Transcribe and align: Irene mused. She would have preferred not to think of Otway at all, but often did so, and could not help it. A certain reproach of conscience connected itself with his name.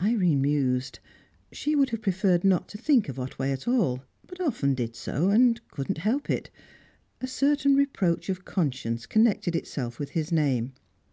Irene 0.00 0.40
mused. 0.40 1.00
She 1.50 1.74
would 1.74 1.90
have 1.90 2.02
preferred 2.02 2.44
not 2.44 2.68
to 2.68 2.78
think 2.78 3.08
of 3.08 3.18
Otway 3.18 3.50
at 3.50 3.66
all, 3.66 4.04
but 4.24 4.40
often 4.40 4.74
did 4.74 4.94
so, 4.94 5.30
and 5.30 5.60
could 5.72 5.88
not 5.88 5.98
help 5.98 6.30
it. 6.30 6.50
A 7.20 7.26
certain 7.26 7.74
reproach 7.74 8.28
of 8.28 8.44
conscience 8.44 9.06
connected 9.06 9.56
itself 9.56 9.98
with 9.98 10.10
his 10.10 10.30
name. 10.30 10.72